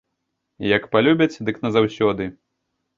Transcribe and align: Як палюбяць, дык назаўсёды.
Як 0.77 0.83
палюбяць, 0.97 1.41
дык 1.51 1.63
назаўсёды. 1.69 2.23